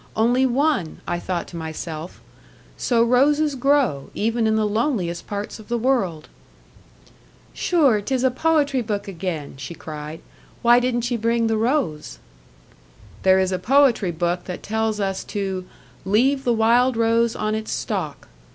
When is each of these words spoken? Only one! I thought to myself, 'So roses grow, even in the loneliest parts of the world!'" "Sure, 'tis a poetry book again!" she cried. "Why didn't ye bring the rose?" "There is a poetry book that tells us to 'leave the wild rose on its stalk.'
Only 0.15 0.47
one! 0.47 0.99
I 1.07 1.19
thought 1.19 1.47
to 1.49 1.55
myself, 1.55 2.21
'So 2.75 3.03
roses 3.03 3.53
grow, 3.53 4.09
even 4.15 4.47
in 4.47 4.55
the 4.55 4.65
loneliest 4.67 5.27
parts 5.27 5.59
of 5.59 5.67
the 5.67 5.77
world!'" 5.77 6.27
"Sure, 7.53 8.01
'tis 8.01 8.23
a 8.23 8.31
poetry 8.31 8.81
book 8.81 9.07
again!" 9.07 9.53
she 9.57 9.75
cried. 9.75 10.21
"Why 10.63 10.79
didn't 10.79 11.11
ye 11.11 11.17
bring 11.17 11.45
the 11.45 11.55
rose?" 11.55 12.17
"There 13.21 13.37
is 13.37 13.51
a 13.51 13.59
poetry 13.59 14.09
book 14.09 14.45
that 14.45 14.63
tells 14.63 14.99
us 14.99 15.23
to 15.25 15.67
'leave 16.03 16.45
the 16.45 16.51
wild 16.53 16.97
rose 16.97 17.35
on 17.35 17.53
its 17.53 17.71
stalk.' 17.71 18.27